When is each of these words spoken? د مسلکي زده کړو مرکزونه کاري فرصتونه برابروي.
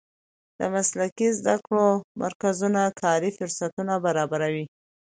د 0.59 0.59
مسلکي 0.75 1.27
زده 1.39 1.55
کړو 1.65 1.87
مرکزونه 2.23 2.81
کاري 3.01 3.29
فرصتونه 3.37 3.93
برابروي. 4.05 4.65